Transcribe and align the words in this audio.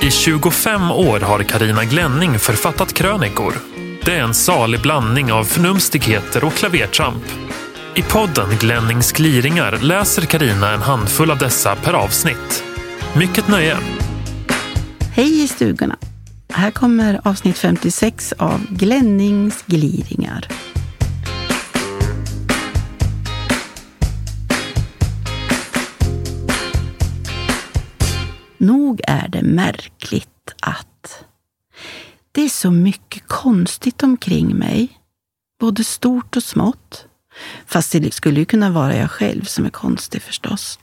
I 0.00 0.10
25 0.10 0.90
år 0.90 1.20
har 1.20 1.42
Karina 1.42 1.84
Glänning 1.84 2.38
författat 2.38 2.92
krönikor. 2.92 3.54
Det 4.04 4.14
är 4.14 4.22
en 4.22 4.34
salig 4.34 4.82
blandning 4.82 5.32
av 5.32 5.44
förnumstigheter 5.44 6.44
och 6.44 6.52
klavertramp. 6.52 7.24
I 7.96 8.02
podden 8.02 8.56
Glennings 8.60 9.12
gliringar 9.12 9.78
läser 9.82 10.22
Karina 10.22 10.72
en 10.72 10.82
handfull 10.82 11.30
av 11.30 11.38
dessa 11.38 11.76
per 11.76 11.92
avsnitt. 11.92 12.64
Mycket 13.16 13.48
nöje! 13.48 13.76
Hej 15.14 15.42
i 15.42 15.48
stugorna! 15.48 15.96
Här 16.52 16.70
kommer 16.70 17.20
avsnitt 17.24 17.58
56 17.58 18.34
av 18.38 18.66
Glennings 18.70 19.64
gliringar. 19.66 20.48
Nog 28.58 29.00
är 29.04 29.28
det 29.28 29.42
märkligt 29.42 30.54
att 30.60 31.24
det 32.32 32.42
är 32.42 32.48
så 32.48 32.70
mycket 32.70 33.22
konstigt 33.26 34.02
omkring 34.02 34.56
mig. 34.56 34.88
Både 35.60 35.84
stort 35.84 36.36
och 36.36 36.42
smått. 36.42 37.06
Fast 37.66 37.92
det 37.92 38.14
skulle 38.14 38.40
ju 38.40 38.46
kunna 38.46 38.70
vara 38.70 38.96
jag 38.96 39.10
själv 39.10 39.44
som 39.44 39.64
är 39.64 39.70
konstig 39.70 40.22
förstås. 40.22 40.78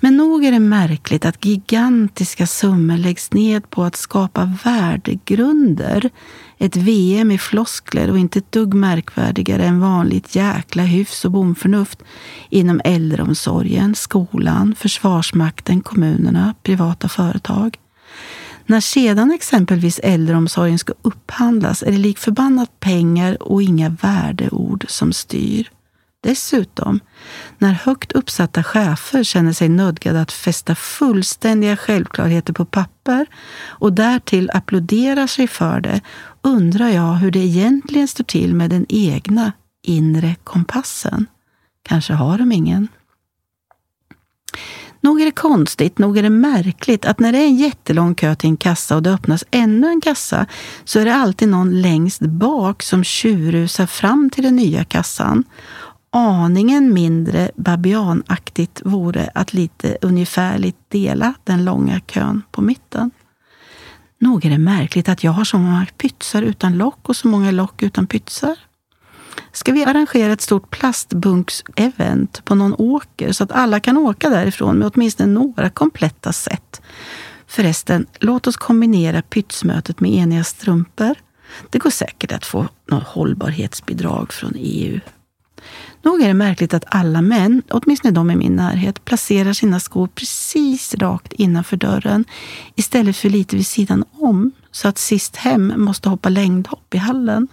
Men 0.00 0.16
nog 0.16 0.44
är 0.44 0.52
det 0.52 0.60
märkligt 0.60 1.24
att 1.24 1.44
gigantiska 1.44 2.46
summor 2.46 2.96
läggs 2.96 3.32
ned 3.32 3.70
på 3.70 3.84
att 3.84 3.96
skapa 3.96 4.52
värdegrunder. 4.64 6.10
Ett 6.58 6.76
VM 6.76 7.30
i 7.30 7.38
floskler 7.38 8.10
och 8.10 8.18
inte 8.18 8.38
ett 8.38 8.52
dugg 8.52 8.74
märkvärdigare 8.74 9.64
än 9.64 9.80
vanligt 9.80 10.34
jäkla 10.34 10.82
hyfs 10.82 11.24
och 11.24 11.30
bomförnuft 11.30 12.02
inom 12.50 12.80
äldreomsorgen, 12.84 13.94
skolan, 13.94 14.74
försvarsmakten, 14.78 15.80
kommunerna, 15.80 16.54
privata 16.62 17.08
företag. 17.08 17.78
När 18.66 18.80
sedan 18.80 19.30
exempelvis 19.30 20.00
äldreomsorgen 20.02 20.78
ska 20.78 20.92
upphandlas 21.02 21.82
är 21.82 21.92
det 21.92 21.98
lik 21.98 22.18
förbannat 22.18 22.80
pengar 22.80 23.42
och 23.42 23.62
inga 23.62 23.88
värdeord 23.88 24.84
som 24.88 25.12
styr. 25.12 25.70
Dessutom, 26.26 27.00
när 27.58 27.72
högt 27.72 28.12
uppsatta 28.12 28.62
chefer 28.62 29.24
känner 29.24 29.52
sig 29.52 29.68
nödgade 29.68 30.20
att 30.20 30.32
fästa 30.32 30.74
fullständiga 30.74 31.76
självklarheter 31.76 32.52
på 32.52 32.64
papper 32.64 33.26
och 33.66 33.92
därtill 33.92 34.50
applåderar 34.54 35.26
sig 35.26 35.48
för 35.48 35.80
det, 35.80 36.00
undrar 36.42 36.88
jag 36.88 37.14
hur 37.14 37.30
det 37.30 37.38
egentligen 37.38 38.08
står 38.08 38.24
till 38.24 38.54
med 38.54 38.70
den 38.70 38.86
egna 38.88 39.52
inre 39.82 40.36
kompassen. 40.44 41.26
Kanske 41.82 42.12
har 42.12 42.38
de 42.38 42.52
ingen. 42.52 42.88
Nog 45.00 45.20
är 45.20 45.24
det 45.24 45.30
konstigt, 45.30 45.98
nog 45.98 46.18
är 46.18 46.22
det 46.22 46.30
märkligt 46.30 47.04
att 47.04 47.20
när 47.20 47.32
det 47.32 47.38
är 47.38 47.46
en 47.46 47.56
jättelång 47.56 48.14
kö 48.14 48.34
till 48.34 48.50
en 48.50 48.56
kassa 48.56 48.96
och 48.96 49.02
det 49.02 49.12
öppnas 49.12 49.44
ännu 49.50 49.88
en 49.88 50.00
kassa 50.00 50.46
så 50.84 51.00
är 51.00 51.04
det 51.04 51.14
alltid 51.14 51.48
någon 51.48 51.80
längst 51.80 52.20
bak 52.20 52.82
som 52.82 53.04
tjurrusar 53.04 53.86
fram 53.86 54.30
till 54.30 54.44
den 54.44 54.56
nya 54.56 54.84
kassan 54.84 55.44
aningen 56.16 56.94
mindre 56.94 57.50
babianaktigt 57.56 58.82
vore 58.84 59.30
att 59.34 59.54
lite 59.54 59.98
ungefärligt 60.02 60.76
dela 60.88 61.34
den 61.44 61.64
långa 61.64 62.00
kön 62.00 62.42
på 62.50 62.62
mitten. 62.62 63.10
Nog 64.18 64.44
är 64.44 64.50
det 64.50 64.58
märkligt 64.58 65.08
att 65.08 65.24
jag 65.24 65.32
har 65.32 65.44
så 65.44 65.58
många 65.58 65.86
pytsar 65.96 66.42
utan 66.42 66.78
lock 66.78 67.08
och 67.08 67.16
så 67.16 67.28
många 67.28 67.50
lock 67.50 67.82
utan 67.82 68.06
pytsar. 68.06 68.58
Ska 69.52 69.72
vi 69.72 69.84
arrangera 69.84 70.32
ett 70.32 70.40
stort 70.40 70.70
plastbunks-event 70.76 72.42
på 72.44 72.54
någon 72.54 72.74
åker 72.78 73.32
så 73.32 73.44
att 73.44 73.52
alla 73.52 73.80
kan 73.80 73.96
åka 73.96 74.30
därifrån 74.30 74.78
med 74.78 74.90
åtminstone 74.94 75.32
några 75.32 75.70
kompletta 75.70 76.32
set? 76.32 76.82
Förresten, 77.46 78.06
låt 78.20 78.46
oss 78.46 78.56
kombinera 78.56 79.22
pytsmötet 79.22 80.00
med 80.00 80.10
eniga 80.10 80.44
strumpor. 80.44 81.14
Det 81.70 81.78
går 81.78 81.90
säkert 81.90 82.32
att 82.32 82.46
få 82.46 82.68
något 82.90 83.04
hållbarhetsbidrag 83.04 84.32
från 84.32 84.52
EU. 84.56 85.00
Nog 86.06 86.22
är 86.22 86.28
det 86.28 86.34
märkligt 86.34 86.74
att 86.74 86.84
alla 86.86 87.22
män, 87.22 87.62
åtminstone 87.70 88.14
de 88.14 88.30
i 88.30 88.36
min 88.36 88.56
närhet, 88.56 89.04
placerar 89.04 89.52
sina 89.52 89.80
skor 89.80 90.06
precis 90.06 90.94
rakt 90.94 91.32
innanför 91.32 91.76
dörren 91.76 92.24
istället 92.74 93.16
för 93.16 93.30
lite 93.30 93.56
vid 93.56 93.66
sidan 93.66 94.04
om 94.12 94.52
så 94.70 94.88
att 94.88 94.98
sist 94.98 95.36
hem 95.36 95.72
måste 95.76 96.08
hoppa 96.08 96.28
längdhopp 96.28 96.94
i 96.94 96.98
hallen. 96.98 97.48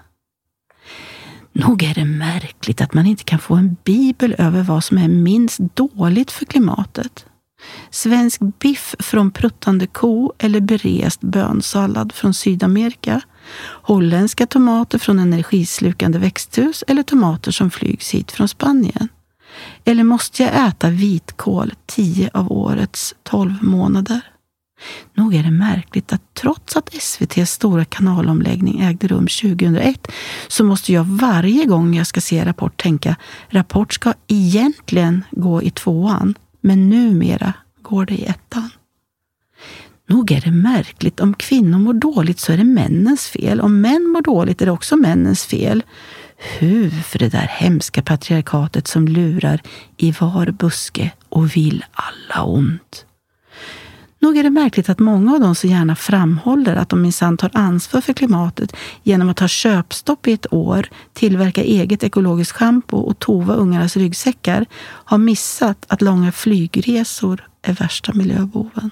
Nog 1.52 1.84
är 1.84 1.94
det 1.94 2.06
märkligt 2.06 2.82
att 2.82 2.94
man 2.94 3.06
inte 3.06 3.24
kan 3.24 3.40
få 3.40 3.56
en 3.56 3.78
bibel 3.84 4.36
över 4.38 4.64
vad 4.64 4.84
som 4.84 4.98
är 4.98 5.08
minst 5.08 5.60
dåligt 5.60 6.32
för 6.32 6.46
klimatet. 6.46 7.26
Svensk 7.90 8.42
biff 8.60 8.96
från 9.00 9.32
pruttande 9.32 9.88
ko 9.88 10.34
eller 10.38 10.60
berest 10.60 11.22
bönsallad 11.22 12.12
från 12.12 12.34
Sydamerika 12.34 13.22
holländska 13.82 14.48
tomater 14.48 15.00
från 15.00 15.20
energislukande 15.20 16.20
växthus 16.20 16.84
eller 16.88 17.04
tomater 17.04 17.52
som 17.52 17.72
flygs 17.72 18.12
hit 18.12 18.32
från 18.32 18.48
Spanien? 18.48 19.08
Eller 19.86 20.04
måste 20.04 20.44
jag 20.44 20.68
äta 20.68 20.90
vitkål 20.90 21.74
tio 21.86 22.30
av 22.34 22.52
årets 22.52 23.16
tolv 23.24 23.64
månader? 23.64 24.22
Nog 25.14 25.36
är 25.36 25.44
det 25.44 25.52
märkligt 25.52 26.14
att 26.14 26.34
trots 26.34 26.76
att 26.76 26.94
SVTs 26.94 27.52
stora 27.52 27.86
kanalomläggning 27.86 28.82
ägde 28.82 29.08
rum 29.08 29.28
2001 29.28 30.08
så 30.48 30.64
måste 30.64 30.94
jag 30.94 31.04
varje 31.04 31.66
gång 31.66 31.96
jag 31.96 32.08
ska 32.08 32.22
se 32.22 32.46
Rapport 32.46 32.82
tänka 32.82 33.16
Rapport 33.50 33.94
ska 33.94 34.14
egentligen 34.28 35.24
gå 35.32 35.64
i 35.64 35.72
tvåan, 35.72 36.36
men 36.64 36.90
numera 36.90 37.54
går 37.82 38.06
det 38.06 38.14
i 38.14 38.26
ettan. 38.26 38.70
Nog 40.10 40.32
är 40.32 40.42
det 40.42 40.52
märkligt. 40.52 41.20
Om 41.20 41.34
kvinnor 41.34 41.80
mår 41.80 41.94
dåligt 41.94 42.40
så 42.40 42.54
är 42.54 42.58
det 42.58 42.64
männens 42.64 43.28
fel. 43.28 43.62
Om 43.62 43.82
män 43.82 44.04
mår 44.04 44.22
dåligt 44.22 44.62
är 44.62 44.66
det 44.66 44.72
också 44.72 44.98
männens 44.98 45.46
fel. 45.46 45.84
Hu 46.60 46.90
för 46.90 47.20
det 47.20 47.30
där 47.30 47.48
hemska 47.52 48.02
patriarkatet 48.02 48.88
som 48.88 49.08
lurar 49.08 49.62
i 49.98 50.12
var 50.12 50.52
buske 50.52 51.12
och 51.30 51.56
vill 51.56 51.86
alla 51.92 52.44
ont. 52.44 53.06
Nog 54.24 54.38
är 54.38 54.44
det 54.44 54.50
märkligt 54.50 54.90
att 54.90 55.00
många 55.00 55.34
av 55.34 55.40
dem 55.40 55.56
så 55.56 55.68
gärna 55.68 55.96
framhåller 55.96 56.76
att 56.76 56.90
de 56.90 57.02
minsann 57.02 57.38
tar 57.38 57.52
ansvar 57.54 58.02
för 58.02 58.14
klimatet 58.14 58.76
genom 59.04 59.30
att 59.30 59.40
ha 59.40 59.48
köpstopp 59.48 60.28
i 60.28 60.34
ett 60.34 60.54
år, 60.54 60.90
tillverka 61.14 61.64
eget 61.64 62.04
ekologiskt 62.04 62.52
schampo 62.52 62.98
och 62.98 63.20
tova 63.20 63.54
ungarnas 63.54 63.98
ryggsäckar, 63.98 64.66
har 64.82 65.18
missat 65.18 65.86
att 65.88 66.02
långa 66.02 66.32
flygresor 66.32 67.48
är 67.62 67.74
värsta 67.74 68.14
miljöboven. 68.14 68.90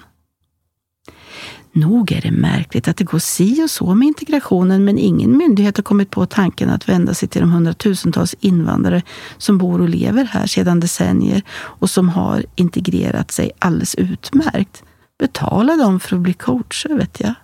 Nog 1.72 2.12
är 2.12 2.20
det 2.20 2.30
märkligt 2.30 2.88
att 2.88 2.96
det 2.96 3.04
går 3.04 3.18
si 3.18 3.62
och 3.62 3.70
så 3.70 3.94
med 3.94 4.08
integrationen 4.08 4.84
men 4.84 4.98
ingen 4.98 5.36
myndighet 5.36 5.76
har 5.76 5.84
kommit 5.84 6.10
på 6.10 6.26
tanken 6.26 6.70
att 6.70 6.88
vända 6.88 7.14
sig 7.14 7.28
till 7.28 7.40
de 7.40 7.50
hundratusentals 7.50 8.34
invandrare 8.40 9.02
som 9.38 9.58
bor 9.58 9.80
och 9.80 9.88
lever 9.88 10.24
här 10.24 10.46
sedan 10.46 10.80
decennier 10.80 11.42
och 11.52 11.90
som 11.90 12.08
har 12.08 12.44
integrerat 12.54 13.30
sig 13.30 13.50
alldeles 13.58 13.94
utmärkt. 13.94 14.84
Betala 15.18 15.76
dem 15.76 16.00
för 16.00 16.16
att 16.16 16.22
bli 16.22 16.32
coacher, 16.32 16.96
vet 16.96 17.20
jag. 17.20 17.34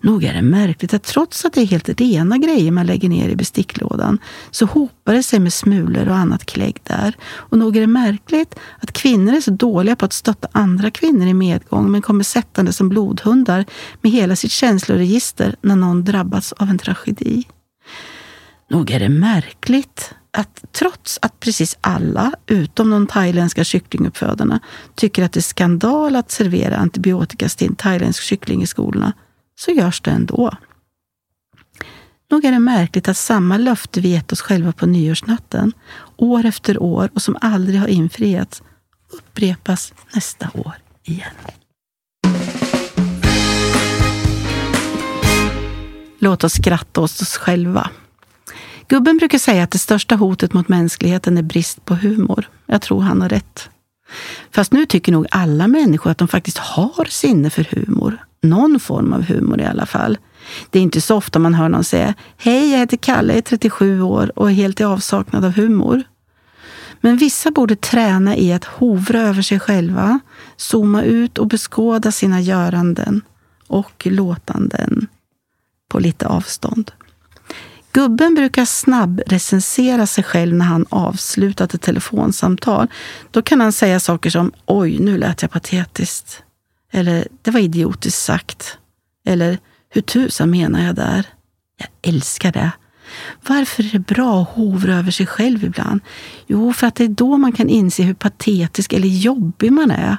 Nog 0.00 0.24
är 0.24 0.34
det 0.34 0.42
märkligt 0.42 0.94
att 0.94 1.02
trots 1.02 1.44
att 1.44 1.52
det 1.52 1.60
är 1.60 1.66
helt 1.66 1.88
rena 1.88 2.38
grejer 2.38 2.70
man 2.70 2.86
lägger 2.86 3.08
ner 3.08 3.28
i 3.28 3.36
besticklådan 3.36 4.18
så 4.50 4.66
hopar 4.66 5.14
det 5.14 5.22
sig 5.22 5.40
med 5.40 5.52
smulor 5.52 6.08
och 6.08 6.16
annat 6.16 6.44
klägg 6.44 6.80
där. 6.82 7.16
Och 7.22 7.58
nog 7.58 7.76
är 7.76 7.80
det 7.80 7.86
märkligt 7.86 8.54
att 8.80 8.92
kvinnor 8.92 9.34
är 9.34 9.40
så 9.40 9.50
dåliga 9.50 9.96
på 9.96 10.04
att 10.04 10.12
stötta 10.12 10.48
andra 10.52 10.90
kvinnor 10.90 11.26
i 11.26 11.34
medgång 11.34 11.90
men 11.90 12.02
kommer 12.02 12.24
sättande 12.24 12.72
som 12.72 12.88
blodhundar 12.88 13.64
med 14.00 14.12
hela 14.12 14.36
sitt 14.36 14.52
känsloregister 14.52 15.56
när 15.60 15.76
någon 15.76 16.04
drabbats 16.04 16.52
av 16.52 16.68
en 16.68 16.78
tragedi. 16.78 17.44
Nog 18.72 18.90
är 18.90 19.00
det 19.00 19.08
märkligt 19.08 20.14
att 20.30 20.64
trots 20.72 21.18
att 21.22 21.40
precis 21.40 21.78
alla, 21.80 22.32
utom 22.46 22.90
de 22.90 23.06
thailändska 23.06 23.64
kycklinguppfödarna, 23.64 24.60
tycker 24.94 25.24
att 25.24 25.32
det 25.32 25.40
är 25.40 25.42
skandal 25.42 26.16
att 26.16 26.30
servera 26.30 26.76
antibiotikastinn 26.76 27.74
thailändsk 27.74 28.22
kyckling 28.22 28.62
i 28.62 28.66
skolorna, 28.66 29.12
så 29.60 29.70
görs 29.70 30.00
det 30.00 30.10
ändå. 30.10 30.56
Nog 32.30 32.44
är 32.44 32.52
det 32.52 32.58
märkligt 32.58 33.08
att 33.08 33.16
samma 33.16 33.56
löfte 33.56 34.00
vi 34.00 34.08
gett 34.08 34.32
oss 34.32 34.40
själva 34.40 34.72
på 34.72 34.86
nyårsnatten, 34.86 35.72
år 36.16 36.44
efter 36.44 36.82
år 36.82 37.10
och 37.14 37.22
som 37.22 37.36
aldrig 37.40 37.80
har 37.80 37.88
infriats, 37.88 38.62
upprepas 39.10 39.92
nästa 40.14 40.50
år 40.54 40.74
igen. 41.04 41.36
Låt 46.18 46.44
oss 46.44 46.52
skratta 46.52 47.00
åt 47.00 47.20
oss 47.20 47.36
själva. 47.36 47.90
Gubben 48.92 49.16
brukar 49.16 49.38
säga 49.38 49.62
att 49.62 49.70
det 49.70 49.78
största 49.78 50.14
hotet 50.14 50.52
mot 50.52 50.68
mänskligheten 50.68 51.38
är 51.38 51.42
brist 51.42 51.84
på 51.84 51.94
humor. 51.94 52.48
Jag 52.66 52.82
tror 52.82 53.00
han 53.00 53.22
har 53.22 53.28
rätt. 53.28 53.70
Fast 54.50 54.72
nu 54.72 54.86
tycker 54.86 55.12
nog 55.12 55.26
alla 55.30 55.68
människor 55.68 56.10
att 56.10 56.18
de 56.18 56.28
faktiskt 56.28 56.58
har 56.58 57.04
sinne 57.04 57.50
för 57.50 57.64
humor. 57.70 58.24
Någon 58.42 58.80
form 58.80 59.12
av 59.12 59.22
humor 59.22 59.60
i 59.60 59.64
alla 59.64 59.86
fall. 59.86 60.18
Det 60.70 60.78
är 60.78 60.82
inte 60.82 61.00
så 61.00 61.16
ofta 61.16 61.38
man 61.38 61.54
hör 61.54 61.68
någon 61.68 61.84
säga 61.84 62.14
Hej, 62.36 62.70
jag 62.70 62.78
heter 62.78 62.96
Kalle, 62.96 63.32
jag 63.32 63.38
är 63.38 63.42
37 63.42 64.02
år 64.02 64.38
och 64.38 64.50
är 64.50 64.54
helt 64.54 64.80
i 64.80 64.84
avsaknad 64.84 65.44
av 65.44 65.52
humor. 65.52 66.02
Men 67.00 67.16
vissa 67.16 67.50
borde 67.50 67.76
träna 67.76 68.36
i 68.36 68.52
att 68.52 68.64
hovra 68.64 69.20
över 69.20 69.42
sig 69.42 69.60
själva, 69.60 70.20
zooma 70.56 71.02
ut 71.02 71.38
och 71.38 71.46
beskåda 71.46 72.12
sina 72.12 72.40
göranden 72.40 73.22
och 73.66 74.06
låtanden 74.06 75.06
på 75.88 75.98
lite 75.98 76.26
avstånd. 76.26 76.92
Gubben 77.92 78.34
brukar 78.34 78.64
snabbrecensera 78.64 80.06
sig 80.06 80.24
själv 80.24 80.54
när 80.54 80.64
han 80.64 80.86
avslutat 80.88 81.74
ett 81.74 81.82
telefonsamtal. 81.82 82.88
Då 83.30 83.42
kan 83.42 83.60
han 83.60 83.72
säga 83.72 84.00
saker 84.00 84.30
som 84.30 84.52
”Oj, 84.66 84.98
nu 84.98 85.18
lät 85.18 85.42
jag 85.42 85.50
patetiskt” 85.50 86.42
eller 86.92 87.28
”Det 87.42 87.50
var 87.50 87.60
idiotiskt 87.60 88.22
sagt” 88.22 88.78
eller 89.26 89.58
”Hur 89.90 90.02
tusan 90.02 90.50
menar 90.50 90.86
jag 90.86 90.94
där?” 90.94 91.26
Jag 91.78 91.88
älskar 92.02 92.52
det. 92.52 92.70
Varför 93.48 93.82
är 93.82 93.92
det 93.92 93.98
bra 93.98 94.42
att 94.42 94.48
hovra 94.48 94.94
över 94.94 95.10
sig 95.10 95.26
själv 95.26 95.64
ibland? 95.64 96.00
Jo, 96.46 96.72
för 96.72 96.86
att 96.86 96.94
det 96.94 97.04
är 97.04 97.08
då 97.08 97.36
man 97.36 97.52
kan 97.52 97.68
inse 97.68 98.02
hur 98.02 98.14
patetisk 98.14 98.92
eller 98.92 99.08
jobbig 99.08 99.72
man 99.72 99.90
är. 99.90 100.16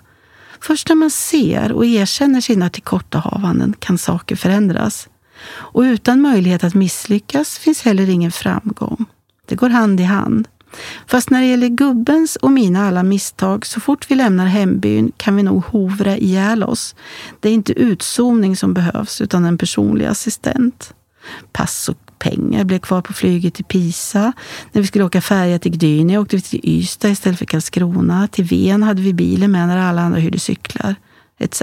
Först 0.61 0.89
när 0.89 0.95
man 0.95 1.11
ser 1.11 1.71
och 1.71 1.85
erkänner 1.85 2.41
sina 2.41 2.69
tillkortahavanden 2.69 3.75
kan 3.79 3.97
saker 3.97 4.35
förändras. 4.35 5.07
Och 5.49 5.81
utan 5.81 6.21
möjlighet 6.21 6.63
att 6.63 6.73
misslyckas 6.73 7.57
finns 7.57 7.81
heller 7.81 8.09
ingen 8.09 8.31
framgång. 8.31 9.05
Det 9.45 9.55
går 9.55 9.69
hand 9.69 9.99
i 9.99 10.03
hand. 10.03 10.47
Fast 11.07 11.29
när 11.29 11.41
det 11.41 11.47
gäller 11.47 11.67
gubbens 11.67 12.35
och 12.35 12.51
mina 12.51 12.87
alla 12.87 13.03
misstag, 13.03 13.65
så 13.65 13.79
fort 13.79 14.11
vi 14.11 14.15
lämnar 14.15 14.45
hembyn 14.45 15.11
kan 15.17 15.35
vi 15.35 15.43
nog 15.43 15.63
hovra 15.63 16.17
ihjäl 16.17 16.63
oss. 16.63 16.95
Det 17.39 17.49
är 17.49 17.53
inte 17.53 17.73
utzoomning 17.73 18.55
som 18.55 18.73
behövs, 18.73 19.21
utan 19.21 19.45
en 19.45 19.57
personlig 19.57 20.05
assistent. 20.05 20.93
Pass 21.51 21.89
och 21.89 21.97
pengar 22.19 22.63
blev 22.63 22.79
kvar 22.79 23.01
på 23.01 23.13
flyget 23.13 23.53
till 23.53 23.65
Pisa. 23.65 24.33
När 24.71 24.81
vi 24.81 24.87
skulle 24.87 25.03
åka 25.03 25.21
färja 25.21 25.59
till 25.59 25.71
Gdynia 25.71 26.19
åkte 26.19 26.35
vi 26.35 26.41
till 26.41 26.59
Ystad 26.63 27.09
istället 27.09 27.39
för 27.39 27.45
Karlskrona. 27.45 28.27
Till 28.27 28.45
Ven 28.45 28.83
hade 28.83 29.01
vi 29.01 29.13
bilen 29.13 29.51
med 29.51 29.67
när 29.67 29.77
alla 29.77 30.01
andra 30.01 30.19
hyrde 30.19 30.39
cyklar, 30.39 30.95
etc. 31.39 31.61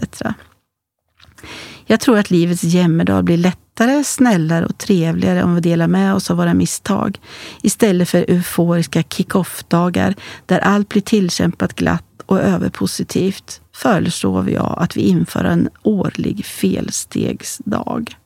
Jag 1.87 2.01
tror 2.01 2.19
att 2.19 2.31
livets 2.31 2.63
jämmerdag 2.63 3.25
blir 3.25 3.37
lättare, 3.81 4.05
snällare 4.05 4.67
och 4.67 4.79
trevligare 4.79 5.43
om 5.43 5.55
vi 5.55 5.61
delar 5.61 5.89
med 5.89 6.15
oss 6.15 6.31
av 6.31 6.37
våra 6.37 6.55
misstag 6.55 7.21
istället 7.63 8.09
för 8.09 8.25
euforiska 8.29 9.03
kick-off-dagar 9.03 10.15
där 10.47 10.59
allt 10.59 10.89
blir 10.89 11.03
tillkämpat 11.03 11.75
glatt 11.75 12.05
och 12.27 12.41
överpositivt 12.41 13.61
föreslår 13.75 14.51
jag 14.51 14.75
att 14.79 14.97
vi 14.97 15.01
inför 15.01 15.45
en 15.45 15.69
årlig 15.83 16.45
felstegsdag. 16.45 18.17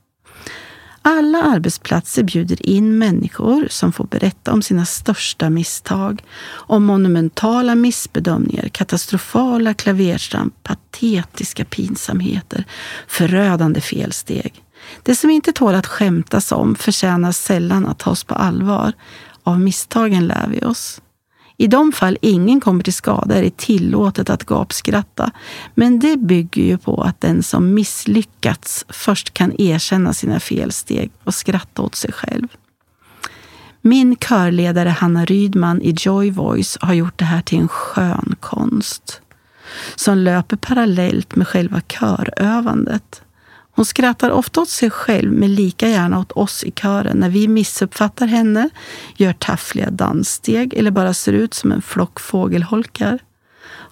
Alla 1.01 1.43
arbetsplatser 1.43 2.23
bjuder 2.23 2.65
in 2.65 2.97
människor 2.97 3.67
som 3.69 3.93
får 3.93 4.05
berätta 4.05 4.53
om 4.53 4.61
sina 4.61 4.85
största 4.85 5.49
misstag, 5.49 6.23
om 6.67 6.83
monumentala 6.85 7.75
missbedömningar, 7.75 8.67
katastrofala 8.67 9.73
klavertramp, 9.73 10.53
patetiska 10.63 11.65
pinsamheter, 11.65 12.63
förödande 13.07 13.81
felsteg. 13.81 14.64
Det 15.03 15.15
som 15.15 15.29
inte 15.29 15.51
tål 15.51 15.75
att 15.75 15.87
skämtas 15.87 16.51
om 16.51 16.75
förtjänar 16.75 17.31
sällan 17.31 17.85
att 17.85 17.99
tas 17.99 18.23
på 18.23 18.35
allvar. 18.35 18.93
Av 19.43 19.59
misstagen 19.59 20.27
lär 20.27 20.47
vi 20.47 20.65
oss. 20.65 21.01
I 21.57 21.67
de 21.67 21.91
fall 21.91 22.17
ingen 22.21 22.61
kommer 22.61 22.83
till 22.83 22.93
skada 22.93 23.35
är 23.35 23.41
det 23.41 23.57
tillåtet 23.57 24.29
att 24.29 24.43
gapskratta. 24.43 25.31
Men 25.75 25.99
det 25.99 26.17
bygger 26.17 26.63
ju 26.63 26.77
på 26.77 27.01
att 27.01 27.21
den 27.21 27.43
som 27.43 27.73
misslyckats 27.73 28.85
först 28.89 29.33
kan 29.33 29.61
erkänna 29.61 30.13
sina 30.13 30.39
felsteg 30.39 31.11
och 31.23 31.33
skratta 31.33 31.81
åt 31.81 31.95
sig 31.95 32.11
själv. 32.11 32.47
Min 33.81 34.15
körledare 34.15 34.89
Hanna 34.89 35.25
Rydman 35.25 35.81
i 35.81 35.95
Joy 35.97 36.31
Voice 36.31 36.77
har 36.81 36.93
gjort 36.93 37.19
det 37.19 37.25
här 37.25 37.41
till 37.41 37.59
en 37.59 37.67
skön 37.67 38.35
konst 38.39 39.21
som 39.95 40.17
löper 40.17 40.57
parallellt 40.57 41.35
med 41.35 41.47
själva 41.47 41.81
körövandet. 41.81 43.21
Hon 43.75 43.85
skrattar 43.85 44.31
ofta 44.31 44.61
åt 44.61 44.69
sig 44.69 44.89
själv, 44.89 45.31
men 45.31 45.55
lika 45.55 45.89
gärna 45.89 46.19
åt 46.19 46.31
oss 46.31 46.63
i 46.63 46.71
kören 46.71 47.17
när 47.17 47.29
vi 47.29 47.47
missuppfattar 47.47 48.27
henne, 48.27 48.69
gör 49.15 49.33
taffliga 49.33 49.89
danssteg 49.89 50.73
eller 50.73 50.91
bara 50.91 51.13
ser 51.13 51.33
ut 51.33 51.53
som 51.53 51.71
en 51.71 51.81
flock 51.81 52.19
fågelholkar. 52.19 53.19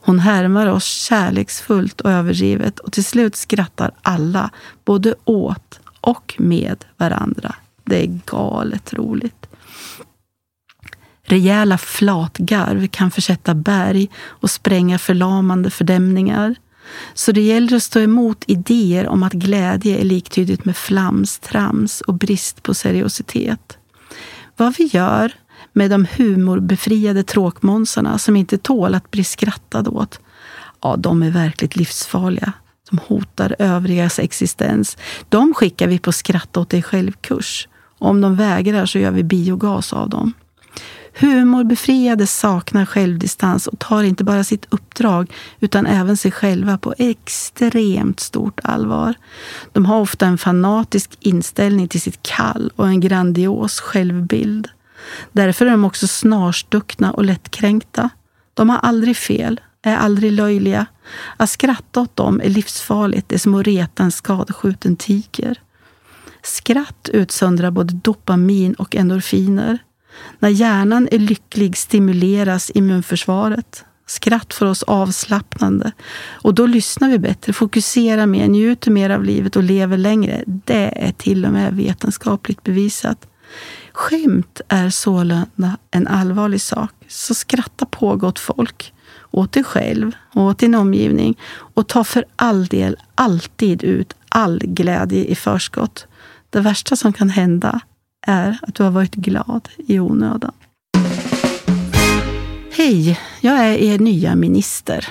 Hon 0.06 0.20
härmar 0.20 0.68
oss 0.68 0.86
kärleksfullt 0.86 2.02
och 2.02 2.12
överdrivet 2.12 2.80
och 2.80 2.92
till 2.92 3.06
slut 3.06 3.36
skrattar 3.36 3.92
alla, 4.02 4.50
både 4.86 5.16
åt 5.24 5.80
och 6.02 6.36
med 6.38 6.86
varandra. 6.98 7.56
Det 7.84 8.04
är 8.04 8.20
galet 8.26 8.94
roligt. 8.94 9.48
Rejäla 11.26 11.78
flatgarv 11.78 12.88
kan 12.88 13.12
försätta 13.12 13.54
berg 13.54 14.10
och 14.26 14.52
spränga 14.52 15.00
förlamande 15.00 15.70
fördämningar. 15.70 16.56
Så 17.14 17.32
det 17.32 17.42
gäller 17.42 17.78
att 17.78 17.84
stå 17.84 18.00
emot 18.00 18.44
idéer 18.48 19.08
om 19.08 19.24
att 19.24 19.34
glädje 19.34 19.98
är 19.98 20.04
liktydigt 20.04 20.66
med 20.66 20.78
flams, 20.78 21.40
trams 21.40 22.02
och 22.02 22.14
brist 22.14 22.64
på 22.64 22.74
seriositet. 22.74 23.78
Vad 24.58 24.76
vi 24.78 24.84
gör 24.84 25.34
med 25.74 25.92
de 25.92 26.08
humorbefriade 26.18 27.24
tråkmånsarna 27.24 28.18
som 28.18 28.36
inte 28.36 28.58
tål 28.58 28.96
att 28.96 29.12
bli 29.12 29.24
skrattad 29.24 29.88
åt, 29.88 30.20
ja, 30.82 30.96
de 30.96 31.24
är 31.24 31.32
verkligt 31.32 31.76
livsfarliga. 31.76 32.54
De 32.90 32.98
hotar 32.98 33.56
övrigas 33.60 34.20
existens. 34.20 34.98
De 35.30 35.54
skickar 35.54 35.88
vi 35.88 36.00
på 36.00 36.12
skratta 36.12 36.60
åt 36.60 36.70
dig 36.70 36.84
själv-kurs. 36.84 37.68
Om 38.00 38.22
de 38.22 38.36
vägrar 38.36 38.86
så 38.86 39.00
gör 39.00 39.12
vi 39.12 39.24
biogas 39.24 39.94
av 39.94 40.10
dem. 40.10 40.34
Humorbefriade 41.20 42.28
saknar 42.28 42.86
självdistans 42.86 43.68
och 43.68 43.80
tar 43.80 44.04
inte 44.04 44.24
bara 44.24 44.44
sitt 44.44 44.66
uppdrag 44.70 45.34
utan 45.60 45.86
även 45.86 46.18
sig 46.18 46.32
själva 46.32 46.78
på 46.78 46.94
extremt 46.98 48.20
stort 48.20 48.60
allvar. 48.64 49.14
De 49.72 49.86
har 49.86 50.00
ofta 50.00 50.26
en 50.26 50.38
fanatisk 50.38 51.18
inställning 51.20 51.88
till 51.88 52.02
sitt 52.02 52.24
kall 52.24 52.72
och 52.76 52.88
en 52.88 53.00
grandios 53.00 53.80
självbild. 53.80 54.68
Därför 55.32 55.66
är 55.66 55.72
de 55.72 55.86
också 55.86 56.08
snarstuckna 56.08 57.12
och 57.12 57.26
lättkränkta. 57.26 58.10
De 58.54 58.70
har 58.70 58.78
aldrig 58.78 59.18
fel, 59.18 59.62
är 59.82 59.98
aldrig 59.98 60.32
löjliga. 60.32 60.86
Att 61.38 61.50
skratta 61.50 62.02
åt 62.02 62.16
dem 62.16 62.42
är 62.44 62.50
livsfarligt. 62.50 63.30
Det 63.30 63.36
är 63.36 63.40
som 63.40 63.56
att 63.56 63.68
reta 63.68 64.04
en 64.04 64.12
skadeskjuten 64.12 64.96
tiger. 64.96 65.62
Skratt 66.44 67.10
utsöndrar 67.14 67.72
både 67.72 67.94
dopamin 67.94 68.74
och 68.74 68.96
endorfiner. 68.96 69.80
När 70.40 70.50
hjärnan 70.50 71.08
är 71.12 71.20
lycklig 71.20 71.78
stimuleras 71.78 72.72
immunförsvaret. 72.74 73.86
Skratt 74.06 74.54
får 74.54 74.66
oss 74.66 74.84
avslappnande 74.84 75.92
och 76.32 76.54
då 76.54 76.66
lyssnar 76.66 77.10
vi 77.10 77.20
bättre, 77.20 77.54
fokuserar 77.54 78.26
mer, 78.26 78.48
njuter 78.48 78.92
mer 78.92 79.10
av 79.10 79.24
livet 79.24 79.56
och 79.56 79.64
lever 79.64 79.98
längre. 79.98 80.44
Det 80.46 81.08
är 81.08 81.12
till 81.12 81.46
och 81.46 81.52
med 81.52 81.74
vetenskapligt 81.74 82.64
bevisat. 82.64 83.28
Skämt 83.92 84.62
är 84.68 84.90
sålunda 84.90 85.78
en 85.92 86.08
allvarlig 86.08 86.62
sak, 86.62 86.92
så 87.08 87.34
skratta 87.34 87.86
på 87.86 88.16
gott 88.16 88.40
folk. 88.40 88.94
Åt 89.32 89.52
dig 89.52 89.64
själv 89.64 90.12
och 90.34 90.44
åt 90.44 90.60
din 90.60 90.76
omgivning 90.76 91.40
och 91.50 91.88
ta 91.88 92.04
för 92.04 92.26
all 92.36 92.66
del 92.66 92.98
alltid 93.16 93.84
ut 93.84 94.14
all 94.30 94.60
glädje 94.60 95.26
i 95.26 95.36
förskott. 95.36 96.08
Det 96.50 96.60
värsta 96.60 96.96
som 96.96 97.14
kan 97.14 97.30
hända 97.30 97.80
är 98.28 98.60
att 98.62 98.76
du 98.76 98.84
har 98.84 98.92
varit 98.92 99.16
glad 99.16 99.70
i 99.78 100.00
onödan. 100.00 100.52
Hej, 102.72 103.20
jag 103.42 103.60
är 103.60 103.78
er 103.78 104.00
nya 104.00 104.36
minister. 104.36 105.08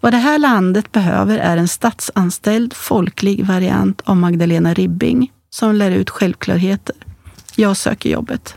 Vad 0.00 0.12
det 0.12 0.16
här 0.18 0.38
landet 0.38 0.92
behöver 0.92 1.38
är 1.38 1.56
en 1.56 1.68
statsanställd 1.68 2.74
folklig 2.74 3.46
variant 3.46 4.00
av 4.04 4.16
Magdalena 4.16 4.74
Ribbing 4.74 5.32
som 5.50 5.74
lär 5.74 5.90
ut 5.90 6.10
självklarheter. 6.10 6.96
Jag 7.56 7.76
söker 7.76 8.10
jobbet. 8.10 8.54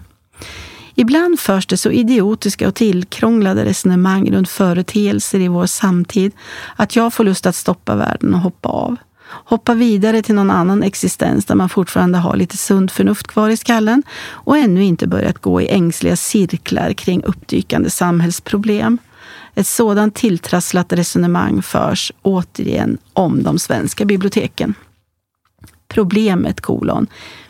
Ibland 0.95 1.39
förs 1.39 1.67
det 1.67 1.77
så 1.77 1.91
idiotiska 1.91 2.67
och 2.67 2.75
tillkrånglade 2.75 3.65
resonemang 3.65 4.31
runt 4.31 4.49
företeelser 4.49 5.39
i 5.39 5.47
vår 5.47 5.65
samtid 5.65 6.31
att 6.75 6.95
jag 6.95 7.13
får 7.13 7.23
lust 7.23 7.45
att 7.45 7.55
stoppa 7.55 7.95
världen 7.95 8.33
och 8.33 8.39
hoppa 8.39 8.69
av 8.69 8.95
hoppa 9.31 9.73
vidare 9.73 10.21
till 10.21 10.35
någon 10.35 10.51
annan 10.51 10.83
existens 10.83 11.45
där 11.45 11.55
man 11.55 11.69
fortfarande 11.69 12.17
har 12.17 12.35
lite 12.35 12.57
sunt 12.57 12.91
förnuft 12.91 13.27
kvar 13.27 13.49
i 13.49 13.57
skallen 13.57 14.03
och 14.29 14.57
ännu 14.57 14.83
inte 14.83 15.07
börjat 15.07 15.39
gå 15.39 15.61
i 15.61 15.69
ängsliga 15.69 16.15
cirklar 16.15 16.93
kring 16.93 17.23
uppdykande 17.23 17.89
samhällsproblem. 17.89 18.97
Ett 19.55 19.67
sådant 19.67 20.15
tilltrasslat 20.15 20.93
resonemang 20.93 21.61
förs 21.61 22.11
återigen 22.21 22.97
om 23.13 23.43
de 23.43 23.59
svenska 23.59 24.05
biblioteken. 24.05 24.73
Problemet 25.87 26.61
kolon. 26.61 27.07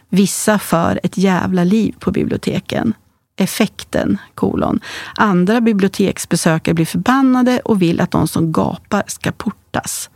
Vissa 0.09 0.59
för 0.59 0.99
ett 1.03 1.17
jävla 1.17 1.63
liv 1.63 1.95
på 1.99 2.11
biblioteken. 2.11 2.93
Effekten 3.35 4.17
kolon. 4.35 4.79
Andra 5.15 5.61
biblioteksbesökare 5.61 6.73
blir 6.75 6.85
förbannade 6.85 7.59
och 7.59 7.81
vill 7.81 8.01
att 8.01 8.11
de 8.11 8.27
som 8.27 8.51
gapar 8.51 9.03
ska 9.07 9.31
portas. 9.31 10.09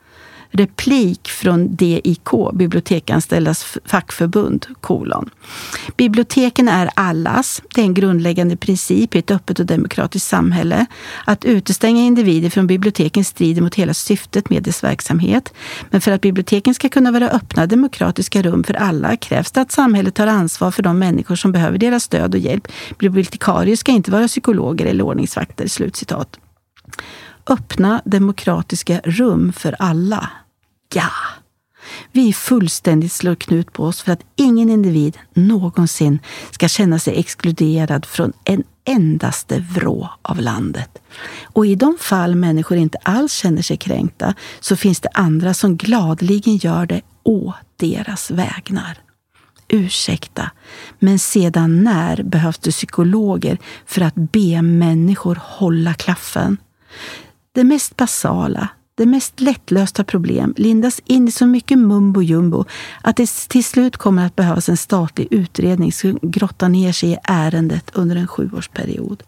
Replik 0.58 1.28
från 1.28 1.76
DIK, 1.76 2.30
Bibliotekanställdas 2.54 3.78
fackförbund, 3.86 4.66
kolon. 4.82 5.30
Biblioteken 5.98 6.68
är 6.68 6.90
allas. 6.94 7.62
Det 7.76 7.82
är 7.82 7.86
en 7.86 7.94
grundläggande 7.94 8.58
princip 8.58 9.16
i 9.16 9.20
ett 9.20 9.32
öppet 9.32 9.60
och 9.60 9.66
demokratiskt 9.66 10.28
samhälle. 10.28 10.86
Att 11.26 11.46
utestänga 11.46 12.02
individer 12.02 12.50
från 12.50 12.68
biblioteken 12.68 13.24
strider 13.24 13.62
mot 13.62 13.76
hela 13.76 13.94
syftet 13.94 14.50
med 14.50 14.64
dess 14.64 14.84
verksamhet. 14.84 15.54
Men 15.90 16.02
för 16.02 16.12
att 16.12 16.22
biblioteken 16.22 16.74
ska 16.74 16.90
kunna 16.90 17.12
vara 17.12 17.30
öppna 17.30 17.66
demokratiska 17.66 18.42
rum 18.42 18.64
för 18.64 18.74
alla 18.74 19.18
krävs 19.18 19.52
det 19.52 19.62
att 19.62 19.72
samhället 19.72 20.16
tar 20.16 20.28
ansvar 20.28 20.72
för 20.72 20.84
de 20.84 21.00
människor 21.00 21.36
som 21.36 21.52
behöver 21.52 21.78
deras 21.78 22.04
stöd 22.04 22.34
och 22.34 22.40
hjälp. 22.40 22.68
Bibliotekarier 23.00 23.76
ska 23.76 23.92
inte 23.92 24.12
vara 24.12 24.28
psykologer 24.28 24.86
eller 24.86 25.04
ordningsvakter. 25.04 25.68
Slutcitat. 25.68 26.40
Öppna 27.48 28.02
demokratiska 28.06 29.02
rum 29.04 29.54
för 29.54 29.76
alla. 29.80 30.30
Ja! 30.96 31.12
Vi 32.12 32.34
fullständigt 32.34 33.12
slår 33.12 33.36
knut 33.36 33.74
på 33.74 33.84
oss 33.84 34.02
för 34.02 34.12
att 34.12 34.26
ingen 34.36 34.70
individ 34.70 35.18
någonsin 35.34 36.20
ska 36.52 36.68
känna 36.68 37.00
sig 37.00 37.20
exkluderad 37.20 38.06
från 38.06 38.34
en 38.44 38.64
endaste 38.86 39.60
vrå 39.60 40.10
av 40.22 40.40
landet. 40.40 41.02
Och 41.44 41.66
i 41.66 41.76
de 41.76 41.98
fall 42.00 42.36
människor 42.36 42.78
inte 42.78 42.98
alls 43.04 43.34
känner 43.34 43.62
sig 43.62 43.78
kränkta 43.78 44.34
så 44.60 44.76
finns 44.76 45.00
det 45.00 45.10
andra 45.14 45.54
som 45.54 45.78
gladeligen 45.78 46.58
gör 46.58 46.86
det 46.86 47.02
å 47.24 47.54
deras 47.78 48.32
vägnar. 48.32 48.98
Ursäkta, 49.68 50.52
men 51.00 51.20
sedan 51.20 51.84
när 51.84 52.24
behövs 52.24 52.58
det 52.58 52.72
psykologer 52.72 53.58
för 53.86 54.02
att 54.02 54.16
be 54.16 54.62
människor 54.62 55.40
hålla 55.42 55.94
klaffen? 55.94 56.58
Det 57.52 57.64
mest 57.64 57.98
basala, 57.98 58.68
det 58.98 59.06
mest 59.06 59.40
lättlösta 59.40 60.04
problem 60.04 60.54
lindas 60.58 61.02
in 61.06 61.28
i 61.28 61.32
så 61.32 61.46
mycket 61.46 61.80
mumbo 61.80 62.22
jumbo 62.22 62.66
att 63.02 63.18
det 63.18 63.30
till 63.48 63.64
slut 63.64 63.98
kommer 63.98 64.26
att 64.26 64.36
behövas 64.36 64.70
en 64.70 64.78
statlig 64.78 65.28
utredning 65.32 65.92
som 65.92 66.20
grottar 66.22 66.70
ner 66.70 66.92
sig 66.92 67.12
i 67.12 67.18
ärendet 67.24 67.92
under 67.94 68.16
en 68.16 68.28
sjuårsperiod. 68.28 69.24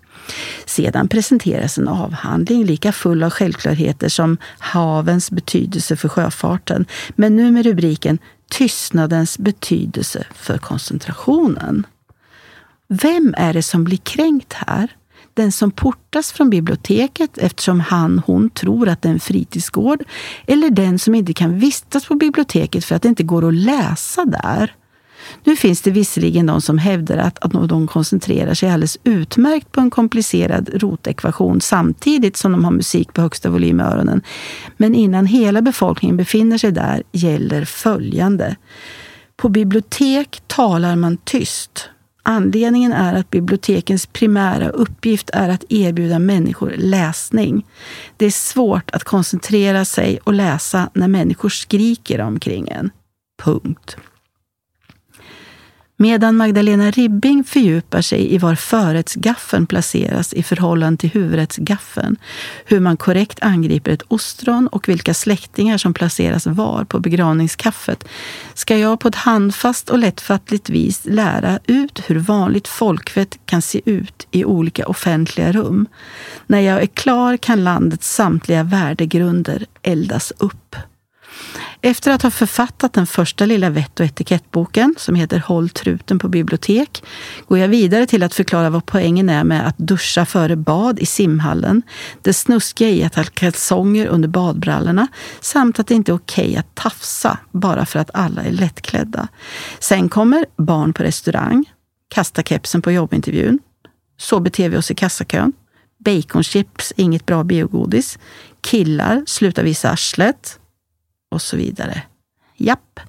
Sedan 0.65 1.07
presenteras 1.07 1.77
en 1.77 1.87
avhandling 1.87 2.65
lika 2.65 2.91
full 2.91 3.23
av 3.23 3.29
självklarheter 3.29 4.09
som 4.09 4.37
havens 4.59 5.31
betydelse 5.31 5.95
för 5.95 6.09
sjöfarten, 6.09 6.85
men 7.09 7.35
nu 7.35 7.51
med 7.51 7.65
rubriken 7.65 8.19
Tystnadens 8.49 9.39
betydelse 9.39 10.25
för 10.35 10.57
koncentrationen. 10.57 11.85
Vem 12.87 13.35
är 13.37 13.53
det 13.53 13.63
som 13.63 13.83
blir 13.83 13.97
kränkt 13.97 14.53
här? 14.53 14.95
Den 15.37 15.51
som 15.51 15.71
portas 15.71 16.31
från 16.31 16.49
biblioteket 16.49 17.37
eftersom 17.37 17.79
han, 17.79 18.21
hon 18.25 18.49
tror 18.49 18.89
att 18.89 19.01
det 19.01 19.09
är 19.09 19.13
en 19.13 19.19
fritidsgård, 19.19 20.03
eller 20.47 20.69
den 20.69 20.99
som 20.99 21.15
inte 21.15 21.33
kan 21.33 21.59
vistas 21.59 22.05
på 22.05 22.15
biblioteket 22.15 22.85
för 22.85 22.95
att 22.95 23.01
det 23.01 23.09
inte 23.09 23.23
går 23.23 23.47
att 23.47 23.53
läsa 23.53 24.25
där. 24.25 24.73
Nu 25.43 25.55
finns 25.55 25.81
det 25.81 25.91
visserligen 25.91 26.45
de 26.45 26.61
som 26.61 26.77
hävdar 26.77 27.17
att, 27.17 27.39
att 27.39 27.69
de 27.69 27.87
koncentrerar 27.87 28.53
sig 28.53 28.69
alldeles 28.69 28.97
utmärkt 29.03 29.71
på 29.71 29.81
en 29.81 29.89
komplicerad 29.89 30.69
rotekvation 30.73 31.61
samtidigt 31.61 32.37
som 32.37 32.51
de 32.51 32.63
har 32.63 32.71
musik 32.71 33.13
på 33.13 33.21
högsta 33.21 33.49
volym 33.49 33.79
i 33.79 33.83
öronen. 33.83 34.21
Men 34.77 34.95
innan 34.95 35.25
hela 35.25 35.61
befolkningen 35.61 36.17
befinner 36.17 36.57
sig 36.57 36.71
där 36.71 37.03
gäller 37.11 37.65
följande. 37.65 38.55
På 39.37 39.49
bibliotek 39.49 40.41
talar 40.47 40.95
man 40.95 41.17
tyst. 41.17 41.89
Anledningen 42.29 42.93
är 42.93 43.13
att 43.13 43.29
bibliotekens 43.29 44.05
primära 44.05 44.69
uppgift 44.69 45.29
är 45.33 45.49
att 45.49 45.63
erbjuda 45.69 46.19
människor 46.19 46.73
läsning. 46.77 47.65
Det 48.17 48.25
är 48.25 48.31
svårt 48.31 48.91
att 48.91 49.03
koncentrera 49.03 49.85
sig 49.85 50.19
och 50.23 50.33
läsa 50.33 50.89
när 50.93 51.07
människor 51.07 51.49
skriker 51.49 52.21
omkring 52.21 52.67
en. 52.69 52.89
Punkt. 53.43 53.97
Medan 55.99 56.37
Magdalena 56.37 56.91
Ribbing 56.91 57.43
fördjupar 57.43 58.01
sig 58.01 58.33
i 58.33 58.37
var 58.37 58.55
förrättsgaffeln 58.55 59.67
placeras 59.67 60.33
i 60.33 60.43
förhållande 60.43 60.97
till 60.97 61.09
huvudrättsgaffeln, 61.09 62.17
hur 62.65 62.79
man 62.79 62.97
korrekt 62.97 63.39
angriper 63.41 63.91
ett 63.91 64.01
ostron 64.07 64.67
och 64.67 64.89
vilka 64.89 65.13
släktingar 65.13 65.77
som 65.77 65.93
placeras 65.93 66.47
var 66.47 66.83
på 66.83 66.99
begravningskaffet, 66.99 68.03
ska 68.53 68.77
jag 68.77 68.99
på 68.99 69.07
ett 69.07 69.15
handfast 69.15 69.89
och 69.89 69.97
lättfattligt 69.97 70.69
vis 70.69 71.01
lära 71.03 71.59
ut 71.65 72.03
hur 72.07 72.19
vanligt 72.19 72.67
folkvett 72.67 73.39
kan 73.45 73.61
se 73.61 73.81
ut 73.85 74.27
i 74.31 74.45
olika 74.45 74.87
offentliga 74.87 75.51
rum. 75.51 75.87
När 76.47 76.59
jag 76.59 76.81
är 76.81 76.87
klar 76.87 77.37
kan 77.37 77.63
landets 77.63 78.15
samtliga 78.15 78.63
värdegrunder 78.63 79.65
eldas 79.81 80.33
upp. 80.37 80.75
Efter 81.81 82.11
att 82.11 82.21
ha 82.21 82.31
författat 82.31 82.93
den 82.93 83.07
första 83.07 83.45
lilla 83.45 83.69
vett 83.69 83.99
och 83.99 84.05
etikettboken, 84.05 84.95
som 84.97 85.15
heter 85.15 85.39
Håll 85.39 85.69
truten 85.69 86.19
på 86.19 86.27
bibliotek, 86.27 87.03
går 87.47 87.57
jag 87.57 87.67
vidare 87.67 88.05
till 88.05 88.23
att 88.23 88.33
förklara 88.33 88.69
vad 88.69 88.85
poängen 88.85 89.29
är 89.29 89.43
med 89.43 89.67
att 89.67 89.77
duscha 89.77 90.25
före 90.25 90.55
bad 90.55 90.99
i 90.99 91.05
simhallen, 91.05 91.81
det 92.21 92.33
snuskiga 92.33 92.89
i 92.89 93.03
att 93.03 93.15
ha 93.15 93.23
kalsonger 93.23 94.07
under 94.07 94.27
badbrallorna 94.27 95.07
samt 95.39 95.79
att 95.79 95.87
det 95.87 95.95
inte 95.95 96.11
är 96.11 96.15
okej 96.15 96.57
att 96.57 96.75
tafsa 96.75 97.37
bara 97.51 97.85
för 97.85 97.99
att 97.99 98.09
alla 98.13 98.43
är 98.43 98.51
lättklädda. 98.51 99.27
Sen 99.79 100.09
kommer 100.09 100.45
barn 100.57 100.93
på 100.93 101.03
restaurang, 101.03 101.65
kasta 102.09 102.43
kepsen 102.43 102.81
på 102.81 102.91
jobbintervjun, 102.91 103.59
så 104.17 104.39
beter 104.39 104.69
vi 104.69 104.77
oss 104.77 104.91
i 104.91 104.95
kassakön, 104.95 105.53
baconchips, 105.97 106.93
inget 106.95 107.25
bra 107.25 107.43
biogodis, 107.43 108.19
killar, 108.61 109.23
sluta 109.25 109.63
visa 109.63 109.91
arslet, 109.91 110.59
och 111.29 111.41
så 111.41 111.57
vidare. 111.57 112.01
Japp. 112.57 112.99